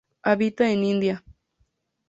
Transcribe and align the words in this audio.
Habita 0.23 0.67
en 0.71 0.83
India. 0.83 1.23